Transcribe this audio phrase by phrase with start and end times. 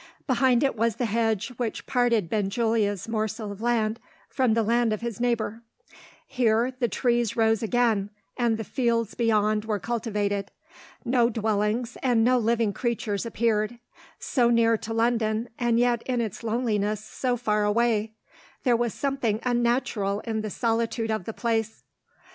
[0.25, 5.01] Behind it was the hedge which parted Benjulia's morsel of land from the land of
[5.01, 5.61] his neighbour.
[6.25, 10.49] Here, the trees rose again, and the fields beyond were cultivated.
[11.05, 13.77] No dwellings, and no living creatures appeared.
[14.17, 18.15] So near to London and yet, in its loneliness, so far away
[18.63, 21.83] there was something unnatural in the solitude of the place.